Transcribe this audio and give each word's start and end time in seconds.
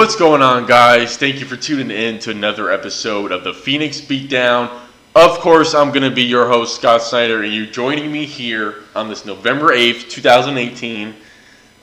What's 0.00 0.16
going 0.16 0.40
on, 0.40 0.64
guys? 0.64 1.18
Thank 1.18 1.40
you 1.40 1.44
for 1.44 1.56
tuning 1.56 1.90
in 1.90 2.18
to 2.20 2.30
another 2.30 2.70
episode 2.70 3.32
of 3.32 3.44
the 3.44 3.52
Phoenix 3.52 4.00
Beatdown. 4.00 4.80
Of 5.14 5.38
course, 5.40 5.74
I'm 5.74 5.90
going 5.90 6.08
to 6.08 6.10
be 6.10 6.22
your 6.22 6.48
host, 6.48 6.76
Scott 6.76 7.02
Snyder, 7.02 7.42
and 7.42 7.52
you're 7.52 7.66
joining 7.66 8.10
me 8.10 8.24
here 8.24 8.76
on 8.96 9.10
this 9.10 9.26
November 9.26 9.74
8th, 9.74 10.08
2018. 10.08 11.14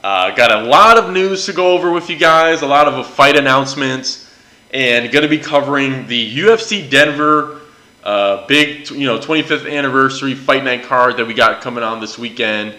Uh, 0.04 0.32
got 0.32 0.52
a 0.52 0.64
lot 0.64 0.98
of 0.98 1.14
news 1.14 1.46
to 1.46 1.54
go 1.54 1.74
over 1.74 1.92
with 1.92 2.10
you 2.10 2.18
guys, 2.18 2.64
a 2.64 2.66
lot 2.66 2.88
of 2.88 3.06
fight 3.06 3.38
announcements, 3.38 4.36
and 4.72 5.12
going 5.12 5.22
to 5.22 5.30
be 5.30 5.38
covering 5.38 6.08
the 6.08 6.38
UFC 6.38 6.90
Denver 6.90 7.62
uh, 8.04 8.48
big, 8.48 8.90
you 8.90 9.06
know, 9.06 9.20
25th 9.20 9.72
anniversary 9.72 10.34
fight 10.34 10.64
night 10.64 10.86
card 10.86 11.18
that 11.18 11.28
we 11.28 11.36
got 11.36 11.62
coming 11.62 11.84
on 11.84 12.02
this 12.02 12.18
weekend. 12.18 12.74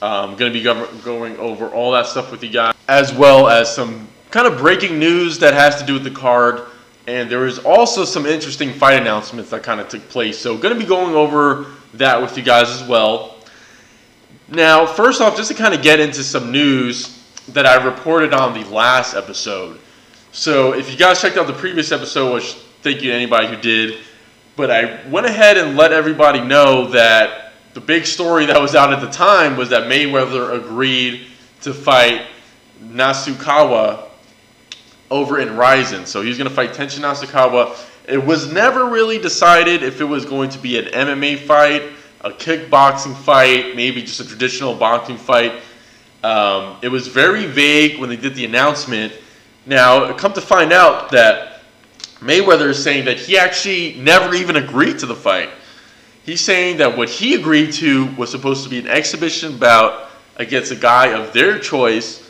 I'm 0.00 0.36
going 0.36 0.50
to 0.50 0.58
be 0.58 0.62
go- 0.62 0.90
going 1.04 1.36
over 1.36 1.68
all 1.68 1.92
that 1.92 2.06
stuff 2.06 2.32
with 2.32 2.42
you 2.42 2.48
guys, 2.48 2.74
as 2.88 3.12
well 3.12 3.46
as 3.46 3.74
some 3.74 4.08
kind 4.30 4.46
of 4.46 4.58
breaking 4.58 4.98
news 4.98 5.38
that 5.38 5.54
has 5.54 5.80
to 5.80 5.86
do 5.86 5.94
with 5.94 6.04
the 6.04 6.10
card. 6.10 6.62
And 7.06 7.30
there 7.30 7.46
is 7.46 7.58
also 7.58 8.04
some 8.04 8.26
interesting 8.26 8.72
fight 8.72 9.00
announcements 9.00 9.50
that 9.50 9.62
kind 9.62 9.80
of 9.80 9.88
took 9.88 10.06
place. 10.08 10.38
So, 10.38 10.58
going 10.58 10.74
to 10.74 10.80
be 10.80 10.86
going 10.86 11.14
over 11.14 11.66
that 11.94 12.20
with 12.20 12.36
you 12.36 12.42
guys 12.42 12.68
as 12.68 12.86
well. 12.86 13.36
Now, 14.48 14.86
first 14.86 15.20
off, 15.20 15.36
just 15.36 15.50
to 15.50 15.56
kind 15.56 15.74
of 15.74 15.82
get 15.82 16.00
into 16.00 16.22
some 16.22 16.52
news 16.52 17.22
that 17.48 17.64
I 17.64 17.82
reported 17.82 18.34
on 18.34 18.52
the 18.52 18.68
last 18.68 19.14
episode. 19.14 19.80
So, 20.32 20.74
if 20.74 20.90
you 20.90 20.98
guys 20.98 21.20
checked 21.20 21.38
out 21.38 21.46
the 21.46 21.54
previous 21.54 21.92
episode, 21.92 22.34
which 22.34 22.52
thank 22.82 23.02
you 23.02 23.10
to 23.10 23.14
anybody 23.14 23.46
who 23.46 23.56
did, 23.56 24.00
but 24.54 24.70
I 24.70 25.08
went 25.08 25.26
ahead 25.26 25.56
and 25.56 25.76
let 25.76 25.92
everybody 25.92 26.40
know 26.40 26.88
that 26.88 27.52
the 27.72 27.80
big 27.80 28.04
story 28.04 28.44
that 28.46 28.60
was 28.60 28.74
out 28.74 28.92
at 28.92 29.00
the 29.00 29.10
time 29.10 29.56
was 29.56 29.70
that 29.70 29.84
Mayweather 29.84 30.58
agreed 30.58 31.26
to 31.62 31.72
fight 31.72 32.26
Nasukawa 32.82 34.07
over 35.10 35.38
in 35.38 35.56
Rizin. 35.56 36.06
So 36.06 36.22
he's 36.22 36.36
going 36.36 36.48
to 36.48 36.54
fight 36.54 36.72
Tenshin 36.72 37.00
Nasukawa. 37.00 37.76
It 38.06 38.24
was 38.24 38.52
never 38.52 38.86
really 38.86 39.18
decided 39.18 39.82
if 39.82 40.00
it 40.00 40.04
was 40.04 40.24
going 40.24 40.50
to 40.50 40.58
be 40.58 40.78
an 40.78 40.86
MMA 40.86 41.40
fight, 41.40 41.82
a 42.22 42.30
kickboxing 42.30 43.16
fight, 43.16 43.76
maybe 43.76 44.02
just 44.02 44.20
a 44.20 44.26
traditional 44.26 44.74
boxing 44.74 45.16
fight. 45.16 45.52
Um, 46.24 46.78
it 46.82 46.88
was 46.88 47.06
very 47.06 47.46
vague 47.46 48.00
when 48.00 48.08
they 48.08 48.16
did 48.16 48.34
the 48.34 48.44
announcement. 48.44 49.12
Now, 49.66 50.12
come 50.14 50.32
to 50.32 50.40
find 50.40 50.72
out 50.72 51.10
that 51.12 51.60
Mayweather 52.20 52.68
is 52.68 52.82
saying 52.82 53.04
that 53.04 53.18
he 53.18 53.38
actually 53.38 53.94
never 54.00 54.34
even 54.34 54.56
agreed 54.56 54.98
to 55.00 55.06
the 55.06 55.14
fight. 55.14 55.50
He's 56.24 56.40
saying 56.40 56.78
that 56.78 56.96
what 56.96 57.08
he 57.08 57.34
agreed 57.34 57.72
to 57.74 58.06
was 58.16 58.30
supposed 58.30 58.64
to 58.64 58.70
be 58.70 58.78
an 58.78 58.88
exhibition 58.88 59.56
bout 59.56 60.10
against 60.36 60.72
a 60.72 60.76
guy 60.76 61.14
of 61.18 61.32
their 61.32 61.58
choice. 61.58 62.28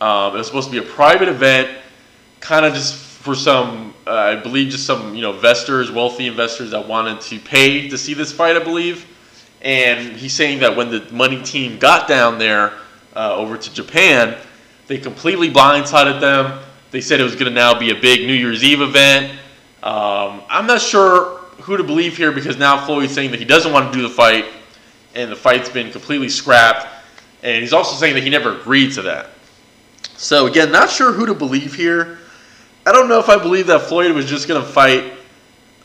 Um, 0.00 0.34
it 0.34 0.38
was 0.38 0.46
supposed 0.46 0.70
to 0.70 0.72
be 0.72 0.78
a 0.78 0.90
private 0.90 1.28
event, 1.28 1.76
kind 2.46 2.64
of 2.64 2.74
just 2.74 2.94
for 2.94 3.34
some, 3.34 3.92
uh, 4.06 4.12
I 4.12 4.36
believe, 4.36 4.70
just 4.70 4.86
some 4.86 5.14
you 5.14 5.22
know 5.22 5.34
investors, 5.34 5.90
wealthy 5.90 6.28
investors 6.28 6.70
that 6.70 6.86
wanted 6.86 7.20
to 7.22 7.40
pay 7.40 7.88
to 7.88 7.98
see 7.98 8.14
this 8.14 8.32
fight, 8.32 8.56
I 8.56 8.62
believe. 8.62 9.04
And 9.62 10.16
he's 10.16 10.32
saying 10.32 10.60
that 10.60 10.76
when 10.76 10.90
the 10.90 11.08
money 11.10 11.42
team 11.42 11.78
got 11.78 12.06
down 12.06 12.38
there 12.38 12.74
uh, 13.16 13.34
over 13.34 13.56
to 13.58 13.74
Japan, 13.74 14.36
they 14.86 14.96
completely 14.96 15.50
blindsided 15.50 16.20
them. 16.20 16.62
They 16.92 17.00
said 17.00 17.18
it 17.18 17.24
was 17.24 17.34
going 17.34 17.46
to 17.46 17.50
now 17.50 17.76
be 17.76 17.90
a 17.90 18.00
big 18.00 18.28
New 18.28 18.34
Year's 18.34 18.62
Eve 18.62 18.80
event. 18.80 19.32
Um, 19.82 20.42
I'm 20.48 20.68
not 20.68 20.80
sure 20.80 21.38
who 21.62 21.76
to 21.76 21.82
believe 21.82 22.16
here 22.16 22.30
because 22.30 22.56
now 22.56 22.86
Floyd's 22.86 23.12
saying 23.12 23.32
that 23.32 23.40
he 23.40 23.44
doesn't 23.44 23.72
want 23.72 23.92
to 23.92 23.98
do 23.98 24.06
the 24.06 24.14
fight, 24.14 24.44
and 25.16 25.32
the 25.32 25.36
fight's 25.36 25.68
been 25.68 25.90
completely 25.90 26.28
scrapped. 26.28 26.86
And 27.42 27.60
he's 27.60 27.72
also 27.72 27.96
saying 27.96 28.14
that 28.14 28.22
he 28.22 28.30
never 28.30 28.60
agreed 28.60 28.92
to 28.92 29.02
that. 29.02 29.30
So 30.16 30.46
again, 30.46 30.70
not 30.70 30.90
sure 30.90 31.12
who 31.12 31.26
to 31.26 31.34
believe 31.34 31.74
here. 31.74 32.18
I 32.86 32.92
don't 32.92 33.08
know 33.08 33.18
if 33.18 33.28
I 33.28 33.36
believe 33.36 33.66
that 33.66 33.82
Floyd 33.82 34.12
was 34.12 34.26
just 34.26 34.46
to 34.46 34.62
fight 34.62 35.12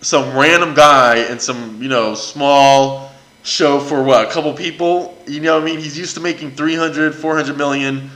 some 0.01 0.37
random 0.37 0.75
guy 0.75 1.31
in 1.31 1.39
some, 1.39 1.81
you 1.81 1.89
know, 1.89 2.13
small 2.13 3.11
show 3.41 3.79
for 3.79 4.03
what, 4.03 4.27
a 4.27 4.31
couple 4.31 4.53
people? 4.53 5.17
You 5.25 5.39
know 5.39 5.55
what 5.55 5.63
I 5.63 5.65
mean? 5.65 5.79
He's 5.79 5.97
used 5.97 6.13
to 6.13 6.21
making 6.21 6.51
300, 6.51 7.15
400 7.15 7.57
million. 7.57 8.11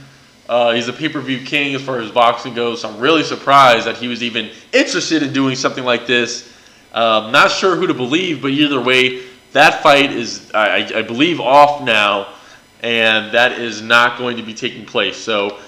Uh, 0.48 0.72
he's 0.72 0.86
a 0.86 0.92
pay-per-view 0.92 1.44
king 1.44 1.74
as 1.74 1.82
far 1.82 1.98
as 1.98 2.12
boxing 2.12 2.54
goes. 2.54 2.82
So 2.82 2.88
I'm 2.88 3.00
really 3.00 3.24
surprised 3.24 3.88
that 3.88 3.96
he 3.96 4.06
was 4.06 4.22
even 4.22 4.50
interested 4.72 5.24
in 5.24 5.32
doing 5.32 5.56
something 5.56 5.84
like 5.84 6.06
this. 6.06 6.54
Um, 6.92 7.32
not 7.32 7.50
sure 7.50 7.74
who 7.74 7.88
to 7.88 7.94
believe, 7.94 8.40
but 8.40 8.52
either 8.52 8.80
way, 8.80 9.24
that 9.50 9.82
fight 9.82 10.12
is, 10.12 10.52
I, 10.54 10.88
I 10.94 11.02
believe, 11.02 11.40
off 11.40 11.82
now, 11.82 12.34
and 12.82 13.34
that 13.34 13.58
is 13.58 13.82
not 13.82 14.16
going 14.16 14.36
to 14.36 14.44
be 14.44 14.54
taking 14.54 14.86
place. 14.86 15.16
So 15.16 15.58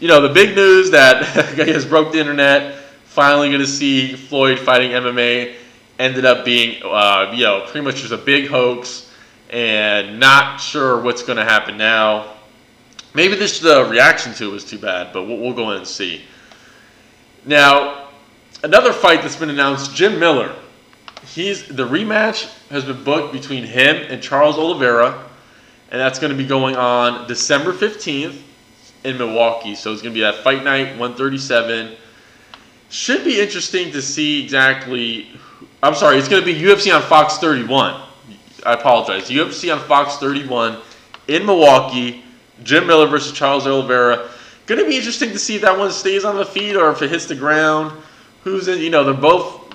you 0.00 0.08
know, 0.08 0.22
the 0.22 0.32
big 0.32 0.56
news 0.56 0.90
that 0.92 1.24
has 1.26 1.84
broke 1.84 2.12
the 2.12 2.18
internet, 2.18 2.76
finally 3.04 3.48
going 3.48 3.60
to 3.60 3.66
see 3.66 4.14
Floyd 4.14 4.58
fighting 4.58 4.92
MMA, 4.92 5.54
ended 5.98 6.24
up 6.24 6.42
being, 6.42 6.82
uh, 6.82 7.30
you 7.34 7.44
know, 7.44 7.66
pretty 7.66 7.84
much 7.84 7.96
just 7.96 8.12
a 8.12 8.16
big 8.16 8.48
hoax 8.48 9.12
and 9.50 10.18
not 10.18 10.58
sure 10.58 11.02
what's 11.02 11.22
going 11.22 11.36
to 11.36 11.44
happen 11.44 11.76
now. 11.76 12.32
Maybe 13.12 13.34
this 13.34 13.60
the 13.60 13.84
reaction 13.84 14.32
to 14.34 14.48
it 14.48 14.52
was 14.52 14.64
too 14.64 14.78
bad, 14.78 15.12
but 15.12 15.24
we'll, 15.24 15.36
we'll 15.36 15.52
go 15.52 15.70
in 15.72 15.78
and 15.78 15.86
see. 15.86 16.22
Now, 17.44 18.08
another 18.64 18.94
fight 18.94 19.20
that's 19.20 19.36
been 19.36 19.50
announced, 19.50 19.94
Jim 19.94 20.18
Miller. 20.18 20.54
He's 21.26 21.66
the 21.66 21.86
rematch 21.86 22.50
has 22.70 22.86
been 22.86 23.04
booked 23.04 23.34
between 23.34 23.64
him 23.64 23.96
and 23.96 24.22
Charles 24.22 24.56
Oliveira, 24.56 25.26
and 25.90 26.00
that's 26.00 26.18
going 26.18 26.32
to 26.32 26.38
be 26.38 26.46
going 26.46 26.76
on 26.76 27.28
December 27.28 27.74
15th 27.74 28.40
in 29.04 29.18
Milwaukee. 29.18 29.74
So 29.74 29.92
it's 29.92 30.02
going 30.02 30.14
to 30.14 30.18
be 30.18 30.22
that 30.22 30.42
fight 30.42 30.64
night, 30.64 30.88
137. 30.98 31.96
Should 32.90 33.24
be 33.24 33.40
interesting 33.40 33.92
to 33.92 34.02
see 34.02 34.42
exactly. 34.42 35.28
I'm 35.82 35.94
sorry, 35.94 36.18
it's 36.18 36.28
going 36.28 36.42
to 36.42 36.46
be 36.46 36.60
UFC 36.60 36.94
on 36.94 37.02
Fox 37.02 37.38
31. 37.38 38.02
I 38.66 38.74
apologize. 38.74 39.30
UFC 39.30 39.74
on 39.74 39.80
Fox 39.86 40.16
31 40.16 40.78
in 41.28 41.46
Milwaukee. 41.46 42.24
Jim 42.62 42.86
Miller 42.86 43.06
versus 43.06 43.32
Charles 43.32 43.66
Oliveira. 43.66 44.28
Going 44.66 44.80
to 44.80 44.88
be 44.88 44.96
interesting 44.96 45.30
to 45.30 45.38
see 45.38 45.56
if 45.56 45.62
that 45.62 45.76
one 45.76 45.90
stays 45.90 46.24
on 46.24 46.36
the 46.36 46.44
feet 46.44 46.76
or 46.76 46.90
if 46.90 47.00
it 47.02 47.10
hits 47.10 47.26
the 47.26 47.34
ground. 47.34 47.92
Who's 48.44 48.68
in? 48.68 48.78
You 48.78 48.90
know, 48.90 49.04
they're 49.04 49.14
both, 49.14 49.74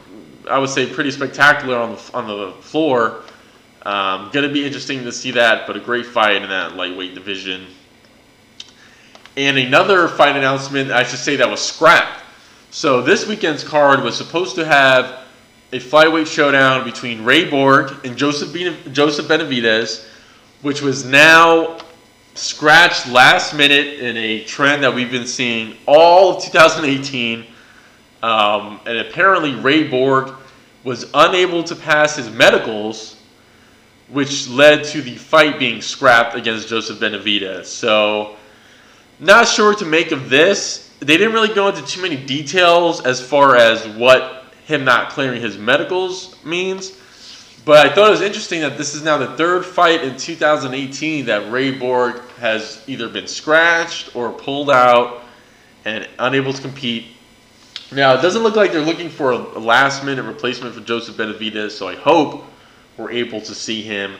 I 0.50 0.59
would 0.59 0.69
say, 0.69 0.85
pretty 0.85 1.12
spectacular 1.12 1.78
on 1.78 1.96
the 1.96 2.12
on 2.14 2.28
the 2.28 2.52
floor. 2.62 3.24
Um, 3.85 4.31
going 4.31 4.47
to 4.47 4.53
be 4.53 4.66
interesting 4.66 5.03
to 5.03 5.12
see 5.12 5.31
that, 5.31 5.68
but 5.68 5.75
a 5.78 5.80
great 5.80 6.06
fight 6.06 6.41
in 6.41 6.50
that 6.50 6.75
lightweight 6.75 7.14
division. 7.14 7.68
And 9.38 9.57
another 9.57 10.07
fight 10.07 10.35
announcement, 10.35 10.91
I 10.91 11.03
should 11.03 11.19
say, 11.19 11.35
that 11.35 11.50
was 11.50 11.62
scrapped. 11.62 12.23
So 12.72 13.01
this 13.01 13.28
weekend's 13.28 13.63
card 13.63 14.01
was 14.01 14.16
supposed 14.18 14.56
to 14.56 14.66
have 14.66 15.25
a 15.73 15.79
flyweight 15.79 16.28
showdown 16.28 16.85
between 16.85 17.23
Ray 17.23 17.50
Borg 17.50 18.06
and 18.06 18.16
Joseph, 18.18 18.53
Joseph 18.94 19.28
Benavidez, 19.28 20.07
which 20.62 20.81
was 20.81 21.03
now 21.03 21.78
scratched 22.35 23.07
last 23.07 23.53
minute 23.56 24.00
in 24.00 24.16
a 24.18 24.44
trend 24.44 24.84
that 24.84 24.94
we've 24.94 25.12
been 25.12 25.28
seeing 25.28 25.75
all 25.85 26.38
of 26.38 26.44
2018. 26.44 27.46
Um, 28.23 28.79
and 28.85 29.00
apparently, 29.00 29.56
Ray 29.56 29.88
Borg 29.88 30.34
was 30.84 31.09
unable 31.13 31.64
to 31.64 31.76
pass 31.76 32.16
his 32.16 32.29
medicals, 32.29 33.17
which 34.09 34.47
led 34.47 34.84
to 34.85 35.02
the 35.02 35.16
fight 35.16 35.59
being 35.59 35.82
scrapped 35.82 36.35
against 36.35 36.67
Joseph 36.70 36.99
Benavidez. 36.99 37.66
So 37.66 38.35
not 39.20 39.47
sure 39.47 39.73
to 39.76 39.85
make 39.85 40.12
of 40.12 40.29
this. 40.29 40.91
They 41.00 41.17
didn't 41.17 41.34
really 41.34 41.53
go 41.53 41.67
into 41.67 41.85
too 41.85 42.02
many 42.02 42.17
details 42.17 43.06
as 43.06 43.26
far 43.26 43.56
as 43.56 43.88
what 43.90 44.46
him 44.66 44.84
not 44.84 45.12
clearing 45.12 45.41
his 45.41 45.58
medicals 45.58 46.35
means. 46.44 46.97
But 47.66 47.85
I 47.85 47.94
thought 47.94 48.09
it 48.09 48.12
was 48.12 48.22
interesting 48.22 48.62
that 48.62 48.78
this 48.78 48.94
is 48.94 49.03
now 49.03 49.17
the 49.17 49.35
third 49.35 49.66
fight 49.66 50.03
in 50.03 50.17
2018 50.17 51.26
that 51.26 51.52
Ray 51.52 51.72
Borg 51.72 52.22
has 52.40 52.84
either 52.85 53.09
been 53.09 53.28
scratched 53.28 54.16
or 54.16 54.32
pulled 54.32 54.70
out 54.70 55.23
and 55.84 56.08
unable 56.20 56.53
to 56.53 56.61
compete. 56.61 57.08
Now, 57.91 58.18
it 58.18 58.22
doesn't 58.22 58.44
look 58.44 58.56
like 58.56 58.72
they're 58.72 58.82
looking 58.82 59.09
for 59.09 59.32
a 59.32 59.38
last 59.38 60.03
minute 60.03 60.23
replacement 60.23 60.76
for 60.76 60.82
Joseph 60.82 61.18
Benavidez, 61.18 61.72
so 61.72 61.88
I 61.88 61.96
hope 61.96 62.44
we're 62.97 63.11
able 63.11 63.41
to 63.41 63.56
see 63.56 63.82
him 63.82 64.16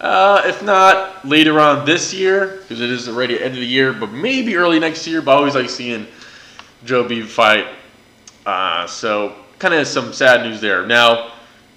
uh, 0.00 0.42
if 0.44 0.62
not 0.62 1.24
later 1.26 1.58
on 1.58 1.84
this 1.84 2.14
year, 2.14 2.58
because 2.62 2.80
it 2.80 2.90
is 2.90 3.08
already 3.08 3.40
end 3.42 3.54
of 3.54 3.60
the 3.60 3.66
year, 3.66 3.92
but 3.92 4.12
maybe 4.12 4.56
early 4.56 4.78
next 4.78 5.06
year. 5.06 5.20
But 5.20 5.32
I 5.32 5.34
always 5.36 5.54
like 5.54 5.70
seeing 5.70 6.06
Joe 6.84 7.06
B 7.06 7.22
fight. 7.22 7.66
Uh, 8.46 8.86
so 8.86 9.34
kind 9.58 9.74
of 9.74 9.86
some 9.86 10.12
sad 10.12 10.42
news 10.42 10.60
there. 10.60 10.86
Now 10.86 11.32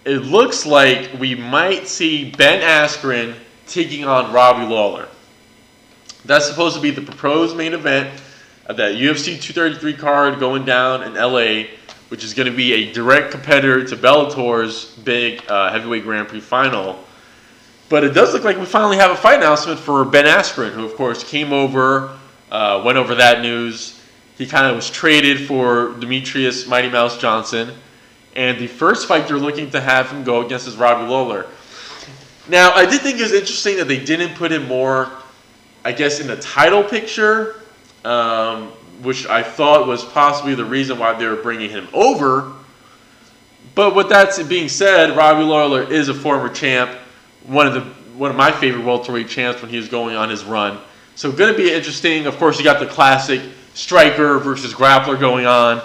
it 0.05 0.19
looks 0.19 0.65
like 0.65 1.11
we 1.19 1.35
might 1.35 1.87
see 1.87 2.31
Ben 2.31 2.61
Askren 2.61 3.35
taking 3.67 4.05
on 4.05 4.33
Robbie 4.33 4.65
Lawler. 4.65 5.07
That's 6.25 6.47
supposed 6.47 6.75
to 6.75 6.81
be 6.81 6.91
the 6.91 7.01
proposed 7.01 7.55
main 7.55 7.73
event 7.73 8.21
of 8.67 8.77
that 8.77 8.95
UFC 8.95 9.41
233 9.41 9.93
card 9.93 10.39
going 10.39 10.65
down 10.65 11.03
in 11.03 11.13
LA, 11.15 11.69
which 12.09 12.23
is 12.23 12.33
going 12.33 12.49
to 12.49 12.55
be 12.55 12.73
a 12.73 12.93
direct 12.93 13.31
competitor 13.31 13.85
to 13.85 13.95
Bellator's 13.95 14.95
big 14.97 15.43
uh, 15.49 15.71
heavyweight 15.71 16.03
Grand 16.03 16.27
Prix 16.27 16.41
final. 16.41 17.03
But 17.91 18.05
it 18.05 18.13
does 18.13 18.33
look 18.33 18.45
like 18.45 18.57
we 18.57 18.63
finally 18.63 18.95
have 18.95 19.11
a 19.11 19.17
fight 19.17 19.39
announcement 19.39 19.77
for 19.77 20.05
Ben 20.05 20.23
Askren, 20.23 20.71
who, 20.71 20.85
of 20.85 20.95
course, 20.95 21.25
came 21.25 21.51
over, 21.51 22.17
uh, 22.49 22.81
went 22.85 22.97
over 22.97 23.15
that 23.15 23.41
news. 23.41 23.99
He 24.37 24.47
kind 24.47 24.65
of 24.65 24.77
was 24.77 24.89
traded 24.89 25.45
for 25.45 25.93
Demetrius 25.99 26.65
Mighty 26.67 26.87
Mouse 26.87 27.17
Johnson. 27.17 27.73
And 28.33 28.57
the 28.57 28.67
first 28.67 29.09
fight 29.09 29.27
they're 29.27 29.35
looking 29.35 29.69
to 29.71 29.81
have 29.81 30.09
him 30.09 30.23
go 30.23 30.45
against 30.45 30.69
is 30.69 30.77
Robbie 30.77 31.05
Lawler. 31.05 31.47
Now, 32.47 32.71
I 32.71 32.85
did 32.85 33.01
think 33.01 33.19
it 33.19 33.23
was 33.23 33.33
interesting 33.33 33.75
that 33.75 33.89
they 33.89 34.01
didn't 34.01 34.35
put 34.35 34.53
him 34.53 34.69
more, 34.69 35.11
I 35.83 35.91
guess, 35.91 36.21
in 36.21 36.27
the 36.27 36.37
title 36.37 36.85
picture, 36.85 37.57
um, 38.05 38.69
which 39.01 39.27
I 39.27 39.43
thought 39.43 39.85
was 39.85 40.05
possibly 40.05 40.55
the 40.55 40.63
reason 40.63 40.97
why 40.97 41.11
they 41.19 41.27
were 41.27 41.35
bringing 41.35 41.69
him 41.69 41.89
over. 41.91 42.53
But 43.75 43.95
with 43.95 44.07
that 44.07 44.41
being 44.47 44.69
said, 44.69 45.17
Robbie 45.17 45.43
Lawler 45.43 45.83
is 45.91 46.07
a 46.07 46.13
former 46.13 46.47
champ, 46.47 46.97
one 47.45 47.67
of 47.67 47.73
the 47.73 47.81
one 48.17 48.29
of 48.29 48.37
my 48.37 48.51
favorite 48.51 48.85
welterweight 48.85 49.27
champs 49.27 49.61
when 49.61 49.71
he 49.71 49.77
was 49.77 49.87
going 49.87 50.15
on 50.15 50.29
his 50.29 50.43
run. 50.43 50.77
So 51.15 51.31
going 51.31 51.51
to 51.51 51.57
be 51.57 51.71
interesting. 51.71 52.27
Of 52.27 52.37
course, 52.37 52.57
you 52.57 52.63
got 52.63 52.79
the 52.79 52.85
classic 52.85 53.41
striker 53.73 54.37
versus 54.39 54.73
grappler 54.73 55.19
going 55.19 55.45
on. 55.45 55.79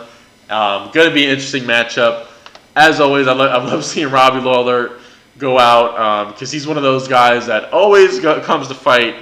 Um, 0.51 0.91
going 0.93 1.09
to 1.09 1.15
be 1.15 1.25
an 1.25 1.31
interesting 1.31 1.65
matchup. 1.65 2.29
As 2.75 3.01
always, 3.01 3.27
I, 3.27 3.33
lo- 3.33 3.49
I 3.49 3.57
love 3.65 3.85
seeing 3.85 4.11
Robbie 4.11 4.41
Lawler 4.41 4.99
go 5.39 5.59
out 5.59 6.29
because 6.29 6.51
um, 6.51 6.53
he's 6.53 6.67
one 6.67 6.77
of 6.77 6.83
those 6.83 7.09
guys 7.09 7.47
that 7.47 7.73
always 7.73 8.21
go- 8.21 8.41
comes 8.41 8.69
to 8.69 8.75
fight. 8.75 9.17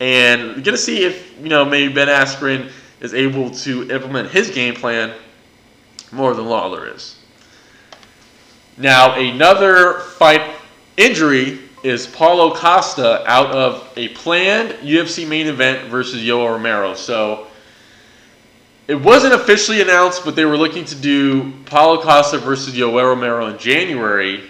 And 0.00 0.48
we're 0.48 0.54
going 0.54 0.64
to 0.64 0.78
see 0.78 1.04
if, 1.04 1.36
you 1.40 1.48
know, 1.48 1.64
maybe 1.64 1.92
Ben 1.92 2.08
Askren 2.08 2.70
is 3.00 3.14
able 3.14 3.50
to 3.50 3.90
implement 3.90 4.30
his 4.30 4.50
game 4.50 4.74
plan 4.74 5.14
more 6.12 6.34
than 6.34 6.46
Lawler 6.46 6.92
is. 6.92 7.16
Now, 8.76 9.14
another 9.14 10.00
fight 10.00 10.54
injury 10.96 11.67
is 11.88 12.06
Paulo 12.06 12.54
Costa 12.54 13.24
out 13.26 13.50
of 13.50 13.90
a 13.96 14.08
planned 14.08 14.72
UFC 14.82 15.26
main 15.26 15.46
event 15.46 15.88
versus 15.88 16.20
Yoel 16.20 16.50
Romero. 16.50 16.92
So 16.92 17.46
it 18.86 18.94
wasn't 18.94 19.32
officially 19.32 19.80
announced, 19.80 20.22
but 20.22 20.36
they 20.36 20.44
were 20.44 20.58
looking 20.58 20.84
to 20.84 20.94
do 20.94 21.50
Paulo 21.64 22.02
Costa 22.02 22.36
versus 22.36 22.74
Yoel 22.74 23.02
Romero 23.04 23.46
in 23.46 23.56
January. 23.56 24.44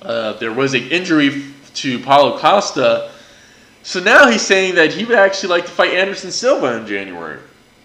Uh, 0.00 0.34
there 0.34 0.52
was 0.52 0.72
an 0.74 0.88
injury 0.90 1.46
to 1.74 1.98
Paulo 1.98 2.38
Costa. 2.38 3.10
So 3.82 3.98
now 3.98 4.30
he's 4.30 4.42
saying 4.42 4.76
that 4.76 4.92
he 4.92 5.04
would 5.04 5.18
actually 5.18 5.48
like 5.48 5.66
to 5.66 5.72
fight 5.72 5.94
Anderson 5.94 6.30
Silva 6.30 6.76
in 6.76 6.86
January. 6.86 7.40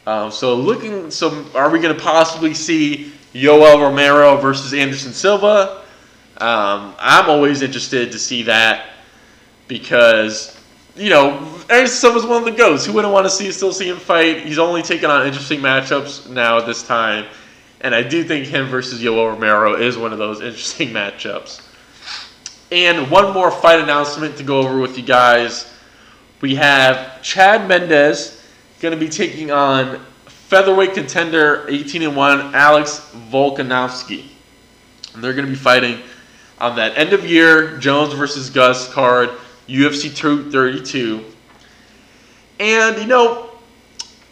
Um, 0.06 0.30
so 0.30 0.56
looking, 0.56 1.10
so 1.10 1.46
are 1.56 1.72
we 1.72 1.80
going 1.80 1.96
to 1.96 2.02
possibly 2.02 2.54
see 2.54 3.12
Yoel 3.34 3.82
Romero 3.82 4.38
versus 4.38 4.72
Anderson 4.72 5.14
Silva? 5.14 5.82
Um, 6.38 6.96
I'm 7.00 7.30
always 7.30 7.62
interested 7.62 8.12
to 8.12 8.20
see 8.20 8.44
that 8.44 8.90
because, 9.68 10.60
you 10.96 11.10
know, 11.10 11.38
Anderson 11.70 12.14
was 12.14 12.26
one 12.26 12.40
of 12.40 12.46
the 12.46 12.52
goats. 12.52 12.86
Who 12.86 12.94
wouldn't 12.94 13.14
want 13.14 13.26
to 13.26 13.30
see 13.30 13.50
still 13.52 13.72
see 13.72 13.88
him 13.88 13.98
fight? 13.98 14.46
He's 14.46 14.60
only 14.60 14.82
taking 14.82 15.10
on 15.10 15.26
interesting 15.26 15.62
matchups 15.62 16.30
now 16.30 16.58
at 16.58 16.66
this 16.66 16.84
time. 16.84 17.26
And 17.82 17.96
I 17.96 18.04
do 18.04 18.24
think 18.24 18.48
him 18.48 18.68
versus 18.68 19.02
Yoel 19.02 19.32
Romero 19.32 19.76
is 19.76 19.98
one 19.98 20.12
of 20.12 20.18
those 20.18 20.42
interesting 20.42 20.90
matchups. 20.94 21.62
And 22.72 23.10
one 23.10 23.34
more 23.34 23.52
fight 23.52 23.80
announcement 23.80 24.36
to 24.38 24.44
go 24.44 24.60
over 24.60 24.80
with 24.80 24.98
you 24.98 25.04
guys. 25.04 25.72
We 26.42 26.56
have 26.56 27.22
Chad 27.22 27.68
Mendes 27.68 28.44
going 28.82 28.94
to 28.94 29.00
be 29.00 29.10
taking 29.10 29.52
on 29.52 30.00
featherweight 30.26 30.94
contender 30.94 31.66
18 31.70 32.02
and 32.02 32.16
1 32.16 32.56
Alex 32.56 33.10
Volkanovski. 33.30 34.26
And 35.14 35.24
they're 35.24 35.34
going 35.34 35.46
to 35.46 35.52
be 35.52 35.58
fighting 35.58 36.02
on 36.60 36.76
that 36.78 36.98
end 36.98 37.14
of 37.14 37.26
year 37.30 37.78
Jones 37.78 38.14
versus 38.14 38.50
Gus 38.50 38.92
card, 38.94 39.30
UFC 39.68 40.16
232. 40.16 41.24
And 42.60 42.98
you 42.98 43.08
know, 43.08 43.50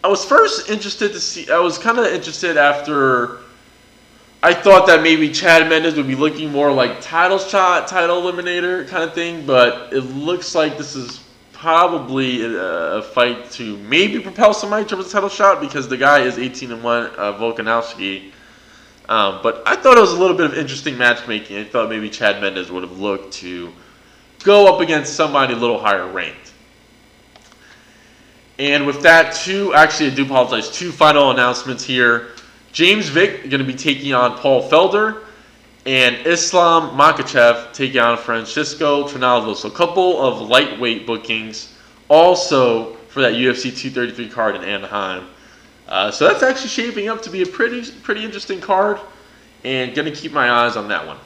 I 0.04 0.08
was 0.08 0.26
first 0.26 0.70
interested 0.70 1.14
to 1.14 1.20
see. 1.20 1.50
I 1.50 1.60
was 1.60 1.78
kind 1.78 2.00
of 2.00 2.06
interested 2.06 2.58
after. 2.58 3.40
I 4.42 4.54
thought 4.54 4.88
that 4.88 5.02
maybe 5.02 5.32
Chad 5.32 5.70
Mendes 5.70 5.96
would 5.96 6.08
be 6.08 6.16
looking 6.16 6.52
more 6.52 6.70
like 6.70 7.00
title 7.00 7.40
shot, 7.40 7.88
title 7.88 8.22
eliminator 8.22 8.86
kind 8.90 9.02
of 9.02 9.14
thing, 9.14 9.46
but 9.46 9.94
it 9.94 10.02
looks 10.02 10.54
like 10.54 10.78
this 10.78 10.98
is 10.98 11.24
probably 11.54 12.44
a, 12.44 13.02
fight 13.02 13.50
to 13.52 13.78
maybe 13.78 14.20
propel 14.20 14.54
somebody 14.54 14.84
towards 14.84 15.08
a 15.08 15.12
title 15.12 15.30
shot 15.30 15.62
because 15.62 15.88
the 15.88 15.96
guy 15.96 16.20
is 16.20 16.38
18 16.38 16.74
and 16.74 16.84
one, 16.84 17.06
uh, 17.18 17.32
Volkanovski. 17.40 18.34
Um, 19.10 19.40
but 19.44 19.64
I 19.66 19.76
thought 19.76 19.98
it 19.98 20.02
was 20.02 20.14
a 20.14 20.20
little 20.20 20.36
bit 20.36 20.46
of 20.46 20.58
interesting 20.58 20.98
matchmaking. 20.98 21.58
I 21.58 21.66
thought 21.66 21.90
maybe 21.90 22.10
Chad 22.10 22.42
Mendes 22.42 22.72
would 22.72 22.84
have 22.84 23.00
looked 23.00 23.34
to 23.36 23.72
go 24.44 24.74
up 24.74 24.82
against 24.82 25.16
somebody 25.16 25.54
a 25.54 25.58
little 25.58 25.80
higher 25.80 26.08
ranked. 26.08 26.54
And 28.60 28.86
with 28.86 29.02
that, 29.02 29.36
two, 29.36 29.74
actually, 29.74 30.12
I 30.12 30.16
do 30.16 30.26
apologize, 30.26 30.70
two 30.70 30.92
final 30.92 31.32
announcements 31.32 31.84
here. 31.84 32.30
James 32.72 33.10
Vick 33.10 33.50
going 33.50 33.60
to 33.60 33.64
be 33.64 33.74
taking 33.74 34.14
on 34.14 34.38
Paul 34.38 34.70
Felder, 34.70 35.24
and 35.86 36.16
Islam 36.26 36.98
Makhachev 36.98 37.74
taking 37.74 38.00
on 38.00 38.18
Francisco 38.18 39.08
Trinaldo. 39.08 39.54
So 39.54 39.68
a 39.68 39.72
couple 39.72 40.22
of 40.22 40.48
lightweight 40.48 41.06
bookings 41.06 41.76
also 42.08 42.94
for 43.10 43.22
that 43.22 43.34
UFC 43.34 43.76
233 43.76 44.30
card 44.30 44.56
in 44.56 44.64
Anaheim. 44.64 45.28
Uh, 45.88 46.10
so 46.12 46.28
that's 46.28 46.44
actually 46.44 46.70
shaping 46.70 47.10
up 47.10 47.22
to 47.22 47.30
be 47.30 47.42
a 47.42 47.46
pretty 47.46 47.90
pretty 48.02 48.24
interesting 48.24 48.62
card, 48.62 49.00
and 49.64 49.94
gonna 49.94 50.12
keep 50.12 50.32
my 50.32 50.50
eyes 50.50 50.76
on 50.76 50.88
that 50.88 51.06
one. 51.06 51.18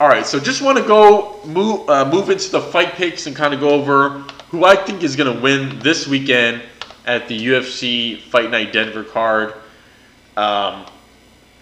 All 0.00 0.08
right, 0.08 0.26
so 0.26 0.38
just 0.38 0.60
want 0.60 0.76
to 0.76 0.84
go 0.84 1.40
move 1.44 1.88
uh, 1.88 2.04
move 2.10 2.30
into 2.30 2.50
the 2.50 2.60
fight 2.60 2.92
picks 2.94 3.26
and 3.26 3.34
kind 3.34 3.54
of 3.54 3.60
go 3.60 3.70
over 3.70 4.20
who 4.50 4.64
I 4.64 4.76
think 4.76 5.02
is 5.02 5.16
gonna 5.16 5.40
win 5.40 5.78
this 5.78 6.06
weekend 6.06 6.62
at 7.06 7.28
the 7.28 7.46
UFC 7.46 8.20
Fight 8.20 8.50
Night 8.50 8.72
Denver 8.72 9.04
card. 9.04 9.54
Um, 10.36 10.86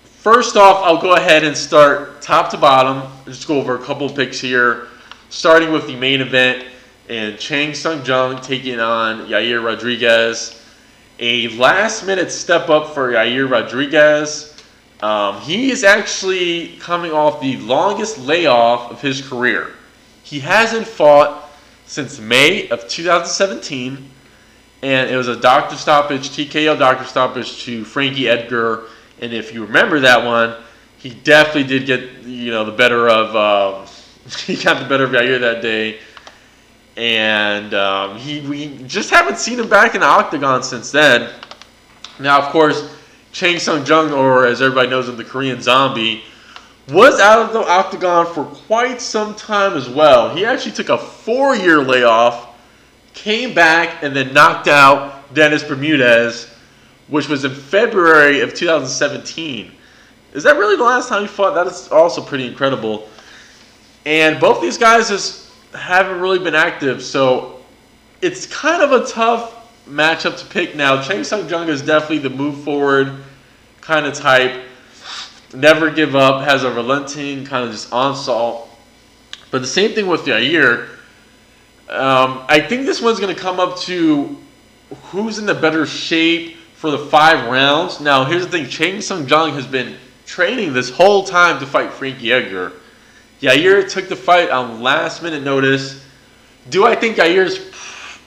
first 0.05 0.57
off, 0.57 0.83
I'll 0.85 1.01
go 1.01 1.15
ahead 1.15 1.45
and 1.45 1.57
start 1.57 2.21
top 2.23 2.51
to 2.51 2.57
bottom. 2.57 3.11
Just 3.27 3.47
go 3.47 3.59
over 3.59 3.77
a 3.77 3.83
couple 3.83 4.09
picks 4.09 4.41
here, 4.41 4.89
starting 5.31 5.73
with 5.73 5.87
the 5.87 5.97
main 5.97 6.21
event 6.21 6.67
and 7.09 7.39
Chang 7.39 7.75
Sung 7.75 8.05
Jung 8.05 8.41
taking 8.41 8.81
on 8.81 9.27
Yair 9.27 9.63
Rodriguez 9.63 10.62
a 11.19 11.49
last 11.49 12.07
minute 12.07 12.31
step 12.31 12.69
up 12.69 12.95
for 12.95 13.13
Yair 13.13 13.51
Rodriguez. 13.51 14.49
Um, 15.01 15.41
he 15.41 15.71
is 15.71 15.85
actually 15.85 16.77
coming 16.77 17.13
off 17.13 17.41
the 17.41 17.57
longest 17.59 18.19
layoff 18.19 18.91
of 18.91 19.01
his 19.01 19.27
career. 19.27 19.75
He 20.23 20.41
hasn't 20.41 20.87
fought 20.87 21.51
since 21.87 22.19
May 22.21 22.69
of 22.69 22.89
2017, 22.89 24.11
and 24.83 25.11
it 25.11 25.17
was 25.17 25.29
a 25.29 25.37
doctor 25.37 25.77
stoppage, 25.77 26.31
TKO 26.31 26.79
doctor 26.79 27.05
stoppage 27.05 27.65
to 27.65 27.85
Frankie 27.85 28.29
Edgar. 28.29 28.85
And 29.21 29.33
if 29.33 29.53
you 29.53 29.65
remember 29.65 30.01
that 30.01 30.25
one, 30.25 30.57
he 30.99 31.11
definitely 31.11 31.65
did 31.65 31.87
get 31.87 32.23
you 32.23 32.53
know 32.53 32.65
the 32.65 32.73
better 32.73 33.09
of 33.09 33.35
um, 33.37 33.87
he 34.47 34.57
got 34.57 34.81
the 34.81 34.89
better 34.89 35.05
of 35.05 35.11
Yair 35.11 35.41
that 35.41 35.63
day 35.63 35.99
and 36.97 37.73
um, 37.75 38.19
he 38.19 38.41
we 38.41 38.79
just 38.87 39.11
haven't 39.11 39.39
seen 39.39 39.59
him 39.59 39.69
back 39.69 39.95
in 39.95 40.01
the 40.01 40.07
octagon 40.07 40.63
since 40.63 40.91
then. 40.91 41.33
Now, 42.19 42.41
of 42.41 42.53
course, 42.53 42.95
Chang 43.33 43.59
Sung 43.59 43.87
Jung, 43.87 44.13
or 44.13 44.47
as 44.47 44.61
everybody 44.61 44.89
knows 44.89 45.09
him, 45.09 45.17
the 45.17 45.25
Korean 45.25 45.63
Zombie, 45.63 46.23
was 46.89 47.21
out 47.21 47.39
of 47.41 47.53
the 47.53 47.61
octagon 47.61 48.27
for 48.27 48.45
quite 48.45 49.01
some 49.01 49.35
time 49.35 49.75
as 49.75 49.89
well. 49.89 50.35
He 50.35 50.45
actually 50.45 50.73
took 50.73 50.91
a 50.91 50.99
four-year 50.99 51.83
layoff, 51.83 52.55
came 53.15 53.55
back, 53.55 54.03
and 54.03 54.15
then 54.15 54.35
knocked 54.35 54.69
out 54.69 55.33
Dennis 55.35 55.63
Bermudez, 55.63 56.53
which 57.09 57.29
was 57.29 57.45
in 57.45 57.55
February 57.55 58.41
of 58.41 58.53
2017. 58.53 59.73
Is 60.35 60.43
that 60.43 60.57
really 60.57 60.77
the 60.77 60.85
last 60.85 61.09
time 61.09 61.23
he 61.23 61.29
fought? 61.29 61.55
That 61.55 61.67
is 61.67 61.89
also 61.89 62.23
pretty 62.23 62.47
incredible. 62.47 63.09
And 64.05 64.41
both 64.41 64.61
these 64.61 64.79
guys 64.79 65.11
is 65.11 65.42
haven't 65.75 66.21
really 66.21 66.39
been 66.39 66.55
active, 66.55 67.03
so 67.03 67.61
it's 68.21 68.47
kind 68.47 68.83
of 68.83 68.93
a 68.93 69.07
tough 69.07 69.59
matchup 69.89 70.39
to 70.39 70.47
pick 70.47 70.77
now. 70.77 71.03
Chang 71.03 71.25
Sung 71.25 71.49
Jung 71.49 71.69
is 71.69 71.83
definitely 71.83 72.19
the 72.19 72.31
move 72.31 72.63
forward 72.65 73.23
kind 73.81 74.07
of 74.07 74.15
type. 74.15 74.63
Never 75.55 75.91
give 75.91 76.15
up, 76.15 76.45
has 76.45 76.65
a 76.65 76.73
relenting 76.73 77.45
kind 77.45 77.65
of 77.65 77.73
just 77.73 77.93
onslaught. 77.93 78.69
But 79.51 79.61
the 79.61 79.69
same 79.69 79.93
thing 79.93 80.07
with 80.07 80.23
Yair. 80.23 80.89
Um, 81.89 82.45
I 82.49 82.59
think 82.61 82.87
this 82.87 83.03
one's 83.03 83.21
going 83.21 83.35
to 83.35 83.41
come 83.41 83.61
up 83.61 83.79
to 83.81 84.39
who's 85.05 85.39
in 85.39 85.45
the 85.45 85.55
better 85.55 85.85
shape 85.85 86.57
for 86.75 86.91
the 86.91 86.99
five 86.99 87.51
rounds. 87.51 88.01
Now, 88.01 88.25
here's 88.25 88.45
the 88.45 88.51
thing 88.51 88.69
Chang 88.69 89.01
Sung 89.01 89.29
Jung 89.29 89.53
has 89.55 89.67
been 89.67 89.97
training 90.25 90.73
this 90.73 90.91
whole 90.91 91.25
time 91.25 91.61
to 91.61 91.67
fight 91.67 91.93
Frankie 91.93 92.33
Edgar. 92.33 92.73
Yair 93.43 93.87
took 93.91 94.09
the 94.09 94.17
fight 94.17 94.49
on 94.49 94.81
last 94.81 95.23
minute 95.23 95.43
notice. 95.43 96.03
Do 96.71 96.87
I 96.87 96.95
think 96.95 97.19
Yair's, 97.19 97.61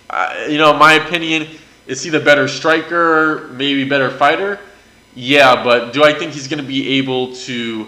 uh, 0.10 0.46
you 0.48 0.60
know, 0.60 0.74
my 0.74 0.94
opinion, 0.94 1.48
is 1.88 2.04
he 2.04 2.12
the 2.12 2.20
better 2.20 2.48
striker, 2.48 3.50
maybe 3.54 3.84
better 3.84 4.12
fighter? 4.12 4.60
Yeah, 5.16 5.64
but 5.64 5.92
do 5.92 6.04
I 6.04 6.14
think 6.14 6.34
he's 6.34 6.48
going 6.48 6.62
to 6.62 6.68
be 6.68 7.00
able 7.00 7.34
to 7.36 7.88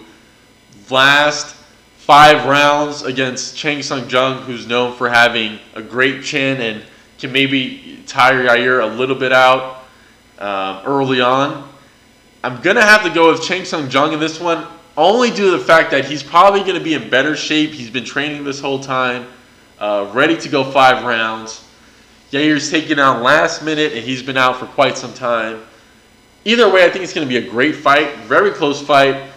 last 0.90 1.54
five 1.98 2.46
rounds 2.46 3.02
against 3.02 3.56
Chang 3.56 3.82
Sung 3.82 4.08
Jung, 4.08 4.42
who's 4.42 4.66
known 4.66 4.96
for 4.96 5.08
having 5.08 5.60
a 5.74 5.82
great 5.82 6.24
chin 6.24 6.60
and 6.60 6.82
can 7.18 7.30
maybe 7.30 8.02
tire 8.06 8.44
Yair 8.46 8.82
a 8.82 8.86
little 8.96 9.16
bit 9.16 9.32
out? 9.32 9.78
um, 10.38 10.82
early 10.84 11.20
on. 11.20 11.68
I'm 12.42 12.60
gonna 12.62 12.82
have 12.82 13.02
to 13.02 13.10
go 13.10 13.32
with 13.32 13.42
Chang 13.42 13.64
Sung 13.64 13.90
Jung 13.90 14.12
in 14.12 14.20
this 14.20 14.40
one, 14.40 14.66
only 14.98 15.30
due 15.30 15.52
to 15.52 15.56
the 15.56 15.64
fact 15.64 15.90
that 15.92 16.04
he's 16.04 16.22
probably 16.22 16.62
gonna 16.62 16.80
be 16.80 16.94
in 16.94 17.08
better 17.08 17.36
shape. 17.36 17.70
He's 17.70 17.90
been 17.90 18.04
training 18.04 18.44
this 18.44 18.60
whole 18.60 18.80
time, 18.80 19.26
uh, 19.78 20.10
ready 20.12 20.36
to 20.36 20.48
go 20.48 20.64
five 20.64 21.04
rounds. 21.04 21.64
Yair's 22.30 22.70
taken 22.70 22.98
out 22.98 23.22
last 23.22 23.62
minute, 23.62 23.92
and 23.94 24.04
he's 24.04 24.22
been 24.22 24.36
out 24.36 24.58
for 24.58 24.66
quite 24.66 24.98
some 24.98 25.14
time. 25.14 25.62
Either 26.44 26.70
way, 26.70 26.84
I 26.84 26.90
think 26.90 27.02
it's 27.02 27.14
going 27.14 27.26
to 27.26 27.28
be 27.28 27.46
a 27.46 27.50
great 27.50 27.74
fight, 27.74 28.16
very 28.18 28.50
close 28.50 28.82
fight. 28.82 29.30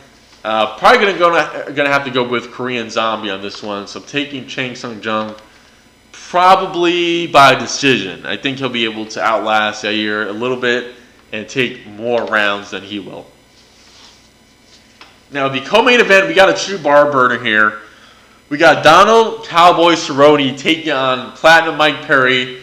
Uh, 0.43 0.75
probably 0.77 0.99
going 0.99 1.13
to 1.13 1.19
go 1.19 1.31
going 1.65 1.87
to 1.87 1.93
have 1.93 2.03
to 2.03 2.11
go 2.11 2.27
with 2.27 2.51
Korean 2.51 2.89
Zombie 2.89 3.29
on 3.29 3.41
this 3.41 3.61
one. 3.61 3.87
So 3.87 3.99
taking 3.99 4.47
Chang 4.47 4.75
Sung 4.75 5.01
Jung 5.01 5.35
probably 6.11 7.27
by 7.27 7.55
decision. 7.55 8.25
I 8.25 8.37
think 8.37 8.57
he'll 8.57 8.69
be 8.69 8.85
able 8.85 9.05
to 9.07 9.21
outlast 9.21 9.83
Yair 9.83 10.27
a 10.27 10.31
little 10.31 10.57
bit 10.57 10.95
and 11.31 11.47
take 11.47 11.85
more 11.85 12.25
rounds 12.25 12.71
than 12.71 12.83
he 12.83 12.99
will. 12.99 13.27
Now 15.31 15.47
the 15.47 15.61
co-main 15.61 16.01
event, 16.01 16.27
we 16.27 16.33
got 16.33 16.49
a 16.49 16.53
true 16.53 16.77
bar 16.77 17.09
burner 17.09 17.41
here. 17.41 17.79
We 18.49 18.57
got 18.57 18.83
Donald 18.83 19.45
Cowboy 19.45 19.93
Cerrone 19.93 20.57
taking 20.57 20.91
on 20.91 21.31
Platinum 21.37 21.77
Mike 21.77 22.01
Perry. 22.01 22.57
A 22.57 22.61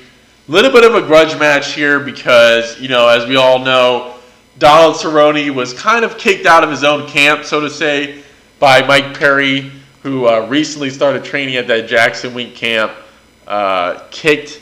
Little 0.49 0.71
bit 0.71 0.85
of 0.85 0.95
a 0.95 1.01
grudge 1.01 1.39
match 1.39 1.73
here 1.73 1.99
because, 1.99 2.79
you 2.79 2.89
know, 2.89 3.09
as 3.09 3.27
we 3.27 3.37
all 3.37 3.59
know, 3.59 4.17
Donald 4.59 4.97
Cerrone 4.97 5.55
was 5.55 5.73
kind 5.73 6.05
of 6.05 6.19
kicked 6.19 6.45
out 6.45 6.63
of 6.63 6.71
his 6.71 6.85
own 6.85 7.09
camp, 7.09 7.45
so 7.45 7.59
to 7.59 7.71
say, 7.71 8.23
by 8.59 8.87
Mike 8.87 9.19
Perry, 9.19 9.73
who 10.03 10.29
uh, 10.29 10.47
recently 10.51 10.91
started 10.91 11.25
training 11.25 11.57
at 11.57 11.67
that 11.69 11.89
Jackson 11.89 12.35
Wink 12.35 12.55
camp. 12.55 12.93
Uh, 13.47 14.07
kicked, 14.11 14.61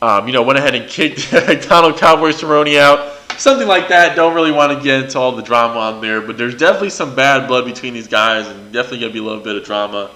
um, 0.00 0.26
you 0.26 0.32
know, 0.32 0.42
went 0.42 0.58
ahead 0.58 0.74
and 0.74 0.88
kicked 0.88 1.30
Donald 1.68 1.98
Cowboy 1.98 2.30
Cerrone 2.30 2.78
out. 2.78 3.19
Something 3.40 3.68
like 3.68 3.88
that. 3.88 4.16
Don't 4.16 4.34
really 4.34 4.52
want 4.52 4.76
to 4.76 4.84
get 4.84 5.04
into 5.04 5.18
all 5.18 5.32
the 5.32 5.40
drama 5.40 5.78
on 5.78 6.02
there, 6.02 6.20
but 6.20 6.36
there's 6.36 6.54
definitely 6.54 6.90
some 6.90 7.14
bad 7.14 7.48
blood 7.48 7.64
between 7.64 7.94
these 7.94 8.06
guys, 8.06 8.46
and 8.46 8.70
definitely 8.70 9.06
to 9.06 9.10
be 9.10 9.18
a 9.18 9.22
little 9.22 9.42
bit 9.42 9.56
of 9.56 9.64
drama. 9.64 10.10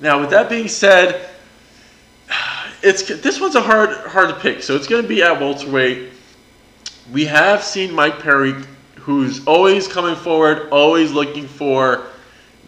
Now, 0.00 0.20
with 0.20 0.30
that 0.30 0.48
being 0.48 0.68
said, 0.68 1.28
it's 2.84 3.02
this 3.02 3.40
one's 3.40 3.56
a 3.56 3.60
hard 3.60 3.96
hard 4.06 4.28
to 4.28 4.36
pick. 4.36 4.62
So 4.62 4.76
it's 4.76 4.86
going 4.86 5.02
to 5.02 5.08
be 5.08 5.24
at 5.24 5.40
welterweight. 5.40 6.12
We 7.12 7.24
have 7.24 7.64
seen 7.64 7.92
Mike 7.92 8.20
Perry, 8.20 8.54
who's 8.94 9.44
always 9.44 9.88
coming 9.88 10.14
forward, 10.14 10.68
always 10.70 11.10
looking 11.10 11.48
for 11.48 12.06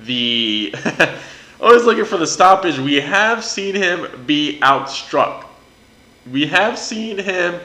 the, 0.03 0.75
always 1.61 1.85
looking 1.85 2.05
for 2.05 2.17
the 2.17 2.27
stoppage. 2.27 2.81
We 2.81 2.97
have 2.97 3.45
seen 3.45 3.77
him 3.77 4.25
be 4.27 4.59
outstruck. 4.61 5.45
We 6.33 6.47
have 6.47 6.77
seen 6.77 7.17
him 7.17 7.61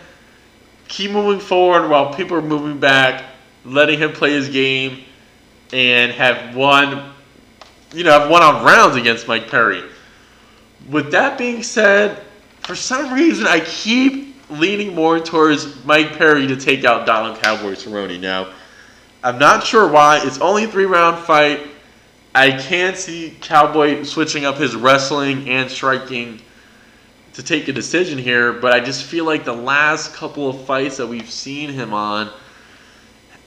keep 0.88 1.12
moving 1.12 1.40
forward 1.40 1.90
while 1.90 2.14
people 2.14 2.38
are 2.38 2.42
moving 2.42 2.80
back, 2.80 3.24
letting 3.64 4.00
him 4.00 4.12
play 4.14 4.32
his 4.32 4.50
game, 4.50 5.04
and 5.74 6.12
have 6.12 6.56
won, 6.56 7.12
you 7.94 8.04
know, 8.04 8.20
have 8.20 8.30
won 8.30 8.44
on 8.44 8.64
rounds 8.64 8.96
against 8.96 9.28
Mike 9.28 9.50
Perry. 9.50 9.84
With 10.90 11.12
that 11.12 11.38
being 11.38 11.64
said, 11.64 12.22
for 12.62 12.76
some 12.76 13.14
reason, 13.14 13.48
I 13.48 13.60
keep 13.62 14.36
leaning 14.50 14.94
more 14.94 15.20
towards 15.20 15.84
Mike 15.86 16.18
Perry 16.18 16.48
to 16.48 16.56
take 16.56 16.84
out 16.84 17.06
Donald 17.06 17.40
Cowboy 17.42 17.74
Cerrone. 17.74 18.20
Now, 18.20 18.54
I'm 19.24 19.40
not 19.40 19.64
sure 19.64 19.88
why. 19.88 20.22
It's 20.24 20.40
only 20.40 20.66
a 20.66 20.68
three 20.68 20.86
round 20.86 21.24
fight. 21.26 21.68
I 22.36 22.52
can 22.52 22.96
see 22.96 23.36
Cowboy 23.42 24.04
switching 24.04 24.46
up 24.46 24.58
his 24.58 24.76
wrestling 24.76 25.50
and 25.50 25.70
striking 25.72 26.42
to 27.36 27.44
take 27.44 27.68
a 27.68 27.74
decision 27.74 28.18
here, 28.18 28.54
but 28.54 28.74
I 28.74 28.80
just 28.80 29.04
feel 29.04 29.26
like 29.26 29.46
the 29.46 29.54
last 29.54 30.14
couple 30.14 30.50
of 30.50 30.66
fights 30.66 30.98
that 30.98 31.08
we've 31.08 31.30
seen 31.30 31.70
him 31.70 31.94
on, 31.94 32.32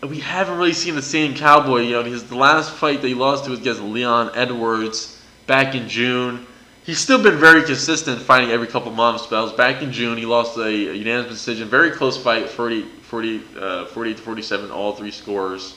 we 0.03 0.21
haven't 0.21 0.59
really 0.59 0.73
seen 0.73 0.95
the 0.95 1.03
same 1.03 1.35
Cowboy. 1.35 1.81
You 1.81 1.93
know, 1.93 2.05
his 2.05 2.25
the 2.25 2.37
last 2.37 2.73
fight 2.73 3.03
that 3.03 3.09
he 3.09 3.15
lost 3.15 3.45
to 3.45 3.51
was 3.51 3.61
against 3.61 3.81
Leon 3.81 4.31
Edwards 4.35 5.21
back 5.47 5.75
in 5.75 5.89
June 5.89 6.47
he's 6.89 6.99
still 6.99 7.23
been 7.23 7.37
very 7.37 7.63
consistent 7.65 8.19
fighting 8.19 8.51
every 8.51 8.67
couple 8.67 8.91
months. 8.91 9.27
But 9.27 9.55
back 9.59 9.83
in 9.83 9.93
June, 9.93 10.17
he 10.17 10.25
lost 10.25 10.57
a, 10.57 10.63
a 10.65 10.95
unanimous 10.95 11.31
decision, 11.31 11.69
very 11.69 11.91
close 11.91 12.17
fight, 12.17 12.49
40, 12.49 12.83
40, 12.83 13.43
uh, 13.61 13.85
48 13.85 14.17
to 14.17 14.23
47, 14.23 14.71
all 14.71 14.95
three 14.95 15.11
scores. 15.11 15.77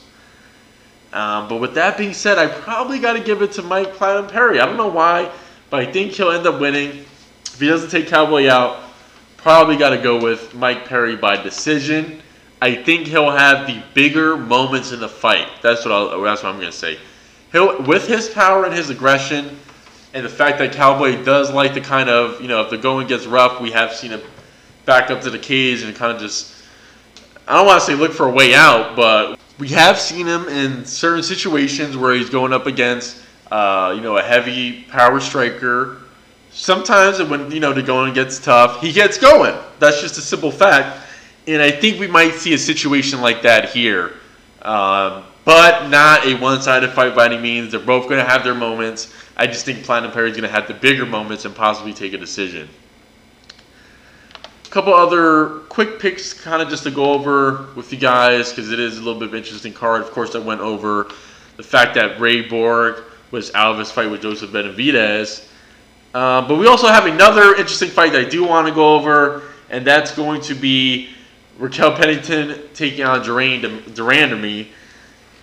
Um, 1.12 1.50
but 1.50 1.58
with 1.60 1.76
that 1.76 1.98
being 1.98 2.14
said, 2.14 2.38
I 2.38 2.48
probably 2.48 2.98
got 2.98 3.14
to 3.14 3.20
give 3.20 3.42
it 3.42 3.52
to 3.54 3.62
Mike 3.62 3.94
Platinum 3.94 4.32
Perry. 4.32 4.62
I 4.62 4.66
don't 4.66 4.78
know 4.78 4.88
why, 4.88 5.30
but 5.70 5.82
I 5.82 5.92
think 5.92 6.14
he'll 6.14 6.32
end 6.32 6.48
up 6.48 6.62
winning. 6.62 7.04
If 7.62 7.66
he 7.66 7.70
doesn't 7.70 7.92
take 7.92 8.08
Cowboy 8.08 8.50
out, 8.50 8.80
probably 9.38 9.78
got 9.78 9.92
to 9.92 10.00
go 10.00 10.20
with 10.20 10.56
Mike 10.56 10.88
Perry 10.88 11.16
by 11.16 11.40
decision. 11.40 12.20
I 12.60 12.74
think 12.74 13.06
he'll 13.06 13.30
have 13.30 13.68
the 13.68 13.84
bigger 13.94 14.36
moments 14.36 14.94
in 14.94 15.00
the 15.00 15.08
fight. 15.08 15.48
That's 15.62 15.86
what 15.86 15.92
I'll, 15.92 16.22
that's 16.24 16.42
what 16.42 16.52
I'm 16.52 16.60
gonna 16.60 16.72
say. 16.72 16.98
He'll 17.52 17.80
with 17.84 18.08
his 18.08 18.30
power 18.30 18.66
and 18.66 18.74
his 18.74 18.90
aggression 18.90 19.60
and 20.16 20.26
the 20.26 20.30
fact 20.30 20.58
that 20.58 20.74
Cowboy 20.74 21.24
does 21.24 21.52
like 21.54 21.76
to 21.76 21.82
kind 21.82 22.10
of, 22.10 22.42
you 22.42 22.48
know, 22.48 22.64
if 22.64 22.72
the 22.72 22.80
going 22.80 23.06
gets 23.06 23.28
rough, 23.28 23.62
we 23.62 23.70
have 23.70 23.94
seen 23.94 24.10
him 24.10 24.22
back 24.88 25.12
up 25.12 25.22
to 25.22 25.30
the 25.30 25.38
cage 25.38 25.84
and 25.84 25.96
kind 25.96 26.12
of 26.12 26.20
just, 26.20 26.64
I 27.48 27.58
don't 27.58 27.68
want 27.68 27.80
to 27.80 27.86
say 27.86 27.94
look 27.94 28.12
for 28.12 28.26
a 28.26 28.32
way 28.32 28.56
out, 28.56 28.96
but 28.96 29.40
we 29.60 29.68
have 29.68 30.00
seen 30.00 30.26
him 30.26 30.48
in 30.48 30.84
certain 30.84 31.22
situations 31.22 31.96
where 31.96 32.16
he's 32.16 32.32
going 32.32 32.54
up 32.54 32.66
against, 32.66 33.22
uh, 33.52 33.94
you 33.96 34.02
know, 34.02 34.18
a 34.18 34.24
heavy 34.24 34.82
power 34.86 35.20
striker. 35.20 36.01
Sometimes 36.52 37.22
when, 37.24 37.50
you 37.52 37.60
know, 37.60 37.74
the 37.74 37.82
going 37.82 38.14
gets 38.14 38.40
tough, 38.40 38.82
he 38.82 38.92
gets 38.92 39.18
going. 39.18 39.58
That's 39.80 40.02
just 40.02 40.18
a 40.18 40.22
simple 40.22 40.52
fact. 40.52 41.08
And 41.48 41.62
I 41.62 41.72
think 41.72 42.00
we 42.00 42.08
might 42.08 42.34
see 42.34 42.54
a 42.54 42.58
situation 42.58 43.22
like 43.22 43.42
that 43.44 43.70
here. 43.70 44.14
Um, 44.62 45.24
but 45.44 45.90
not 45.90 46.26
a 46.26 46.36
one 46.36 46.62
sided 46.62 46.92
fight 46.92 47.16
by 47.16 47.26
any 47.26 47.38
means. 47.38 47.72
They're 47.72 47.80
both 47.80 48.08
going 48.08 48.24
to 48.24 48.30
have 48.30 48.44
their 48.44 48.54
moments. 48.54 49.14
I 49.38 49.48
just 49.48 49.66
think 49.66 49.84
Platinum 49.84 50.12
Perry 50.12 50.30
is 50.30 50.38
going 50.38 50.48
to 50.48 50.54
have 50.54 50.68
the 50.68 50.74
bigger 50.74 51.06
moments 51.06 51.46
and 51.46 51.56
possibly 51.56 51.94
take 51.94 52.14
a 52.14 52.18
decision. 52.18 52.70
A 54.66 54.70
couple 54.70 54.94
other 54.94 55.62
quick 55.70 56.00
picks, 56.00 56.34
kind 56.34 56.62
of 56.62 56.70
just 56.70 56.84
to 56.84 56.92
go 56.92 57.12
over 57.12 57.68
with 57.76 57.92
you 57.92 57.98
guys, 57.98 58.52
because 58.52 58.72
it 58.72 58.80
is 58.80 58.98
a 58.98 59.02
little 59.02 59.20
bit 59.20 59.30
of 59.30 59.34
an 59.34 59.40
interesting 59.40 59.74
card. 59.74 60.02
Of 60.02 60.12
course, 60.12 60.36
I 60.36 60.40
went 60.40 60.62
over 60.62 61.10
the 61.58 61.64
fact 61.64 61.96
that 61.96 62.20
Ray 62.20 62.48
Borg 62.48 63.04
was 63.32 63.54
out 63.56 63.72
of 63.72 63.80
his 63.80 63.92
fight 63.92 64.12
with 64.12 64.22
Joseph 64.22 64.52
Benavidez. 64.52 65.48
Uh, 66.14 66.46
but 66.46 66.58
we 66.58 66.68
also 66.68 66.88
have 66.88 67.06
another 67.06 67.56
interesting 67.56 67.90
fight 67.90 68.12
that 68.12 68.26
I 68.26 68.30
do 68.30 68.46
want 68.46 68.68
to 68.68 68.74
go 68.74 68.96
over, 68.96 69.44
and 69.70 69.86
that's 69.86 70.14
going 70.14 70.42
to 70.42 70.54
be 70.54 71.10
Raquel 71.58 71.96
Pennington 71.96 72.60
taking 72.74 73.06
on 73.06 73.24
Germaine 73.24 73.62
de 73.62 74.02
Randamie. 74.02 74.68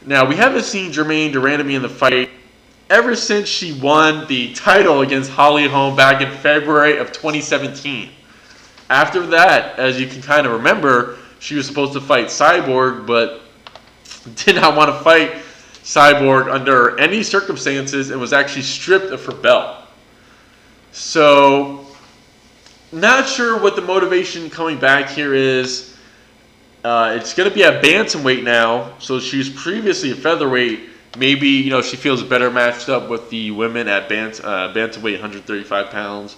Now, 0.04 0.26
we 0.26 0.36
haven't 0.36 0.64
seen 0.64 0.92
Germaine 0.92 1.32
de 1.32 1.38
Randamie 1.38 1.74
in 1.74 1.82
the 1.82 1.88
fight 1.88 2.30
ever 2.90 3.14
since 3.14 3.48
she 3.48 3.78
won 3.80 4.26
the 4.26 4.52
title 4.54 5.02
against 5.02 5.30
Holly 5.30 5.66
Holm 5.66 5.96
back 5.96 6.20
in 6.22 6.30
February 6.30 6.98
of 6.98 7.12
2017. 7.12 8.10
After 8.90 9.26
that, 9.26 9.78
as 9.78 10.00
you 10.00 10.06
can 10.06 10.22
kind 10.22 10.46
of 10.46 10.52
remember, 10.52 11.18
she 11.38 11.54
was 11.54 11.66
supposed 11.66 11.92
to 11.94 12.00
fight 12.00 12.26
Cyborg, 12.26 13.06
but 13.06 13.42
did 14.34 14.56
not 14.56 14.76
want 14.76 14.90
to 14.90 14.98
fight 15.00 15.42
Cyborg 15.82 16.52
under 16.52 16.98
any 16.98 17.22
circumstances 17.22 18.10
and 18.10 18.20
was 18.20 18.32
actually 18.32 18.62
stripped 18.62 19.12
of 19.12 19.24
her 19.24 19.34
belt. 19.34 19.87
So, 20.92 21.86
not 22.92 23.28
sure 23.28 23.60
what 23.60 23.76
the 23.76 23.82
motivation 23.82 24.50
coming 24.50 24.78
back 24.78 25.10
here 25.10 25.34
is. 25.34 25.96
Uh, 26.84 27.16
it's 27.20 27.34
going 27.34 27.48
to 27.48 27.54
be 27.54 27.64
at 27.64 27.82
bantamweight 27.82 28.42
now, 28.42 28.98
so 28.98 29.20
she's 29.20 29.50
previously 29.50 30.10
a 30.12 30.14
featherweight 30.14 30.88
maybe 31.18 31.48
you 31.48 31.70
know 31.70 31.82
she 31.82 31.96
feels 31.96 32.22
better 32.22 32.50
matched 32.50 32.88
up 32.88 33.08
with 33.08 33.28
the 33.30 33.50
women 33.50 33.88
at 33.88 34.08
bant, 34.08 34.40
uh, 34.42 34.72
bantamweight 34.74 35.14
135 35.14 35.90
pounds. 35.90 36.36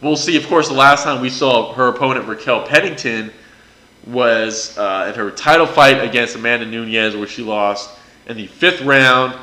We'll 0.00 0.16
see. 0.16 0.36
Of 0.36 0.46
course, 0.46 0.68
the 0.68 0.74
last 0.74 1.02
time 1.02 1.20
we 1.20 1.30
saw 1.30 1.72
her 1.72 1.88
opponent 1.88 2.26
Raquel 2.26 2.66
Pennington 2.66 3.32
was 4.06 4.76
uh, 4.78 5.06
in 5.08 5.14
her 5.18 5.30
title 5.30 5.66
fight 5.66 6.02
against 6.02 6.36
Amanda 6.36 6.66
Nunes, 6.66 7.16
where 7.16 7.26
she 7.26 7.42
lost 7.42 7.90
in 8.26 8.36
the 8.36 8.46
fifth 8.46 8.80
round. 8.82 9.36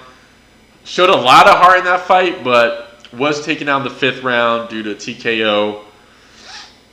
Showed 0.86 1.10
a 1.10 1.16
lot 1.16 1.48
of 1.48 1.56
heart 1.56 1.80
in 1.80 1.86
that 1.86 2.02
fight, 2.02 2.44
but 2.44 2.85
was 3.14 3.44
taken 3.46 3.70
out 3.70 3.78
in 3.78 3.84
the 3.84 3.94
fifth 3.94 4.24
round 4.24 4.70
due 4.70 4.84
to 4.84 4.96
TKO. 4.96 5.84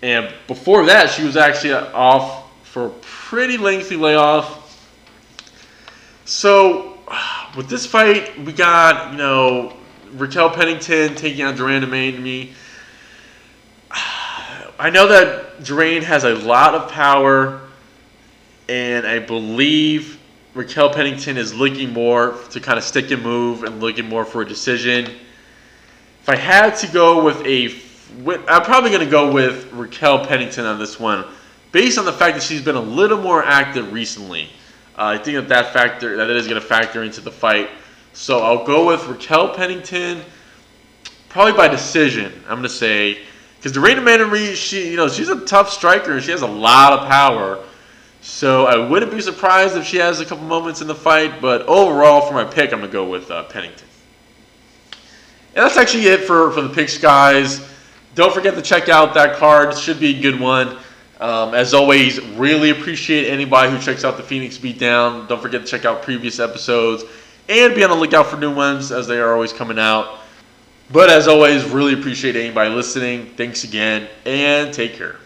And 0.03 0.33
before 0.47 0.87
that, 0.87 1.11
she 1.11 1.25
was 1.25 1.37
actually 1.37 1.75
off 1.75 2.51
for 2.67 2.87
a 2.87 2.91
pretty 3.01 3.57
lengthy 3.57 3.97
layoff. 3.97 4.61
So 6.25 6.99
with 7.57 7.69
this 7.69 7.87
fight, 7.87 8.39
we 8.45 8.53
got, 8.53 9.13
you 9.13 9.19
know, 9.19 9.77
Raquel 10.15 10.51
Pennington 10.51 11.15
taking 11.15 11.45
on 11.45 11.55
de 11.55 11.63
Randamie. 11.63 12.53
I 14.79 14.91
know 14.91 15.07
that 15.09 15.63
Duran 15.63 16.03
has 16.03 16.25
a 16.25 16.35
lot 16.35 16.75
of 16.75 16.91
power, 16.91 17.61
and 18.69 19.07
I 19.07 19.21
believe 19.21 20.19
Raquel 20.55 20.91
Pennington 20.91 21.37
is 21.37 21.55
looking 21.55 21.93
more 21.93 22.37
to 22.51 22.61
kind 22.61 22.79
of 22.79 22.85
stick 22.85 23.11
and 23.11 23.23
move 23.23 23.65
and 23.65 23.81
looking 23.81 24.09
more 24.09 24.25
for 24.25 24.43
a 24.43 24.47
decision. 24.47 25.11
If 26.23 26.29
I 26.29 26.37
had 26.37 26.77
to 26.77 26.87
go 26.87 27.25
with 27.25 27.45
a, 27.45 27.67
I'm 28.49 28.63
probably 28.63 28.91
going 28.91 29.05
to 29.05 29.11
go 29.11 29.33
with 29.33 29.73
Raquel 29.73 30.25
Pennington 30.25 30.65
on 30.65 30.79
this 30.79 31.01
one, 31.01 31.25
based 31.73 31.99
on 31.99 32.05
the 32.05 32.13
fact 32.13 32.37
that 32.37 32.45
she's 32.45 32.63
been 32.63 32.77
a 32.77 32.81
little 32.81 33.21
more 33.21 33.43
active 33.43 33.93
recently. 33.93 34.45
Uh, 34.97 35.07
I 35.07 35.19
think 35.19 35.35
that 35.35 35.49
that 35.49 35.73
factor 35.73 36.17
that 36.17 36.31
is 36.31 36.47
going 36.47 36.61
to 36.61 36.65
factor 36.65 37.03
into 37.03 37.21
the 37.21 37.33
fight. 37.33 37.71
So 38.13 38.39
I'll 38.39 38.65
go 38.65 38.87
with 38.87 39.05
Raquel 39.09 39.53
Pennington, 39.53 40.23
probably 41.29 41.55
by 41.55 41.67
decision. 41.67 42.33
I'm 42.45 42.59
going 42.59 42.63
to 42.63 42.69
say 42.69 43.19
because 43.57 43.73
Dorena 43.73 44.01
Mannering, 44.01 44.55
she 44.55 44.91
you 44.93 44.97
know 44.97 45.09
she's 45.09 45.29
a 45.29 45.45
tough 45.45 45.71
striker. 45.71 46.21
She 46.21 46.31
has 46.31 46.43
a 46.43 46.47
lot 46.47 46.93
of 46.93 47.09
power. 47.09 47.65
So 48.21 48.67
I 48.67 48.77
wouldn't 48.89 49.11
be 49.11 49.21
surprised 49.21 49.77
if 49.77 49.85
she 49.85 49.97
has 49.97 50.21
a 50.21 50.25
couple 50.25 50.45
moments 50.45 50.83
in 50.83 50.87
the 50.87 50.95
fight. 50.95 51.41
But 51.41 51.63
overall, 51.63 52.29
for 52.29 52.35
my 52.35 52.45
pick, 52.45 52.73
I'm 52.73 52.79
going 52.79 52.91
to 52.91 52.93
go 52.93 53.11
with 53.11 53.29
uh, 53.29 53.43
Pennington. 53.43 53.89
And 55.55 55.65
that's 55.65 55.77
actually 55.77 56.07
it 56.07 56.21
for, 56.21 56.51
for 56.53 56.63
the 56.63 56.69
picks, 56.69 56.97
guys. 56.97 57.69
Don't 58.15 58.33
forget 58.33 58.55
to 58.55 58.63
check 58.63 58.89
out 58.89 59.15
that 59.15 59.37
card. 59.37 59.77
Should 59.77 60.01
be 60.01 60.19
a 60.19 60.21
good 60.21 60.41
one. 60.41 60.79
Um, 61.21 61.55
as 61.55 61.73
always, 61.73 62.21
really 62.21 62.71
appreciate 62.71 63.31
anybody 63.31 63.71
who 63.71 63.79
checks 63.79 64.05
out 64.05 64.17
the 64.17 64.23
Phoenix 64.23 64.59
Beatdown. 64.59 65.29
Don't 65.29 65.41
forget 65.41 65.61
to 65.61 65.67
check 65.67 65.85
out 65.85 66.03
previous 66.03 66.41
episodes 66.41 67.05
and 67.49 67.75
be 67.75 67.85
on 67.85 67.91
the 67.91 67.97
lookout 67.97 68.27
for 68.27 68.37
new 68.37 68.55
ones 68.55 68.91
as 68.91 69.07
they 69.07 69.19
are 69.19 69.33
always 69.33 69.53
coming 69.53 69.79
out. 69.79 70.19
But 70.91 71.11
as 71.11 71.29
always, 71.29 71.65
really 71.65 71.95
appreciate 71.95 72.35
anybody 72.35 72.71
listening. 72.71 73.27
Thanks 73.37 73.65
again 73.65 74.09
and 74.27 74.75
take 74.75 74.95
care. 74.95 75.17